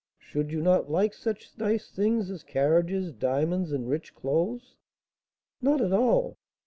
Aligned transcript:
Should 0.17 0.51
you 0.51 0.63
not 0.63 0.89
like 0.89 1.13
such 1.13 1.51
nice 1.59 1.91
things 1.91 2.31
as 2.31 2.41
carriages, 2.41 3.11
diamonds, 3.13 3.71
and 3.71 3.87
rich 3.87 4.15
clothes?" 4.15 4.75
"Not 5.61 5.79
at 5.79 5.93
all! 5.93 6.39